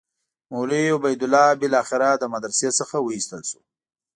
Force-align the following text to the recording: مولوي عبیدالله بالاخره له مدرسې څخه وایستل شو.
مولوي 0.51 0.87
عبیدالله 0.97 1.47
بالاخره 1.61 2.09
له 2.21 2.27
مدرسې 2.33 2.69
څخه 2.79 2.95
وایستل 3.01 3.41
شو. 3.49 3.59